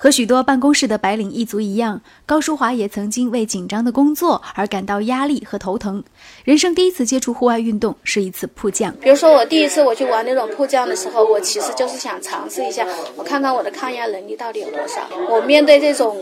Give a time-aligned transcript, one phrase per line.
[0.00, 6.04] 和许多办公室的白领一族一样，高淑华也曾经为紧张的工作而感到压力和头疼。
[6.44, 8.94] 人生第一次接触户外运动是一次迫降。
[9.00, 15.00] 比如说，我第一次我去玩那种迫降的时候，我其实就是想尝试一下，我看看我的抗压能力到底有多少。
[15.28, 16.16] 我面对这种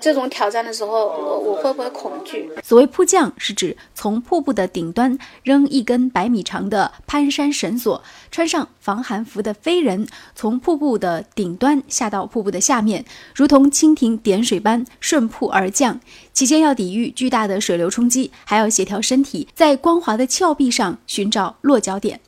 [0.00, 2.50] 这种挑战的时候，我我会不会恐惧？
[2.64, 8.02] 所谓迫降，是指从瀑布的顶端扔一根百米长的攀山绳索，
[8.32, 10.04] 穿上防寒服的飞人，
[10.34, 13.04] 从瀑布的顶端下到瀑布的下面。
[13.34, 16.00] 如同蜻蜓点水般顺瀑而降，
[16.32, 22.20] 其间要抵御巨大的水流冲击，还要协调身体，在光滑的峭壁上寻找落脚点。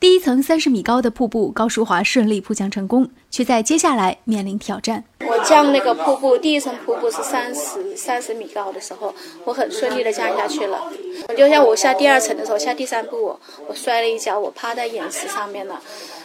[0.00, 5.04] 第一层三十米高的瀑布，高淑华顺利扑降成功，却在接下来面临挑战。
[5.20, 9.14] 我降那个瀑布，第一层瀑布是三十三十米高的时候，
[9.46, 10.92] 我很顺利的降下去了。
[11.38, 15.80] 就像我下第二层的时候，下第三步，我摔了一跤，我趴在岩石上面了。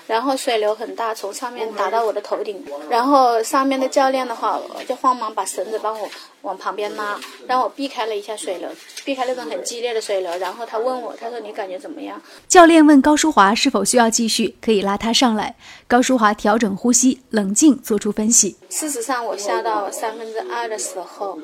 [0.09, 2.65] 然后水流很大，从上面打到我的头顶。
[2.89, 6.09] 然后上面的教练的话，就慌忙把绳子帮我
[6.41, 8.67] 往旁边拉，让我避开了一下水流，
[9.05, 10.35] 避开那种很激烈的水流。
[10.39, 12.19] 然后他问我，他说：“你感觉怎么样？”
[12.49, 15.55] 教练问高淑华是否需要继续，可以拉他上来。
[15.87, 18.57] 高淑华调整呼吸，冷静做出分析。
[18.71, 21.37] 事实上，我下到三分之二的时候，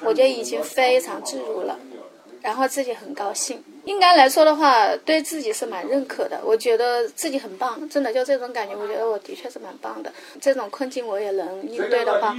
[0.00, 1.78] 我就已经非常自如了。
[2.40, 6.40] 然后自己很高兴，应该来说的话，对自己是蛮认可的。
[6.44, 10.12] 我觉得自己很棒，真的就这种感觉，我觉得我的确是蛮棒的。
[10.40, 12.36] 这种困境我也能应对的话，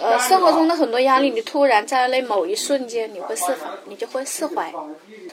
[0.00, 4.72] 呃，生活中的很多压力，你突然在那某一瞬间，你会释放，你就会释怀。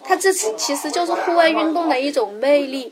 [0.04, 2.92] 它这次其实就是户外运动的一种魅力。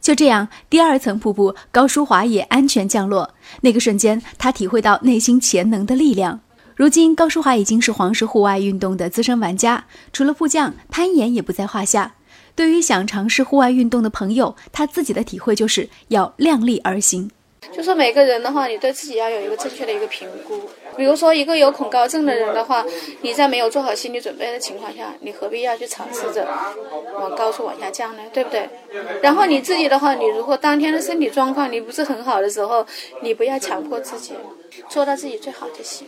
[0.00, 3.28] 就这样，第二层瀑布，高淑华也安全降落。
[3.60, 6.40] 那个瞬间，他体会到内心潜能的力量。
[6.80, 12.14] 如今，高淑华已经是黄石户外运动的资深玩家，除了迫降，攀岩也不在话下。
[12.56, 17.30] 对于想尝试户外运动的朋友，他自己的体会就是要量力而行。
[17.70, 20.58] 就说每个人的话，你对自己要有一个正确的一个评估。
[20.96, 22.82] 比如说，一个有恐高症的人的话，
[23.20, 26.48] 你在没有做好心理准备的情况下，你何必要去尝试着
[27.20, 28.22] 往高处往下降呢？
[28.32, 28.66] 对不对？
[29.20, 32.86] 然后你自己的话，你如果当天的身体状况你不是很好的时候，
[33.22, 34.32] 你不要强迫自己，
[34.88, 36.06] 做到自己最好就行。